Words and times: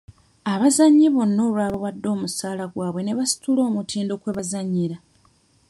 Abazannyi 0.53 1.07
bonna 1.15 1.41
olwabawadde 1.47 2.07
omusaala 2.15 2.63
gwabe 2.73 3.01
ne 3.03 3.13
basitula 3.17 3.61
omutindo 3.69 4.13
kwe 4.21 4.35
bazannyira. 4.37 4.97